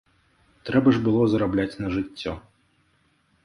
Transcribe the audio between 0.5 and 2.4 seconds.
Трэба ж было зарабляць на жыццё.